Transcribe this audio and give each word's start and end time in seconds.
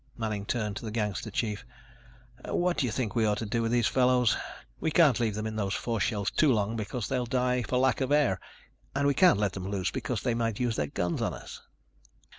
Manning 0.17 0.47
turned 0.47 0.77
to 0.77 0.85
the 0.85 0.89
gangster 0.89 1.29
chief. 1.29 1.63
"What 2.45 2.75
do 2.77 2.87
you 2.87 2.91
think 2.91 3.13
we 3.15 3.27
ought 3.27 3.37
to 3.37 3.45
do 3.45 3.61
with 3.61 3.71
these 3.71 3.85
fellows? 3.85 4.35
We 4.79 4.89
can't 4.89 5.19
leave 5.19 5.35
them 5.35 5.45
in 5.45 5.55
those 5.55 5.75
force 5.75 6.01
shells 6.01 6.31
too 6.31 6.51
long 6.51 6.75
because 6.75 7.07
they'll 7.07 7.27
die 7.27 7.61
for 7.61 7.77
lack 7.77 8.01
of 8.01 8.11
air. 8.11 8.39
And 8.95 9.05
we 9.05 9.13
can't 9.13 9.37
let 9.37 9.53
them 9.53 9.69
loose 9.69 9.91
because 9.91 10.23
they 10.23 10.33
might 10.33 10.59
use 10.59 10.75
their 10.75 10.87
guns 10.87 11.21
on 11.21 11.35
us." 11.35 11.61